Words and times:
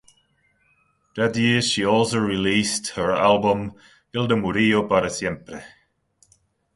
That 1.15 1.37
year 1.37 1.61
she 1.61 1.85
also 1.85 2.17
released 2.17 2.87
her 2.95 3.11
album 3.11 3.73
"Hilda 4.11 4.35
Murillo 4.35 4.87
para 4.87 5.11
siempre". 5.11 5.63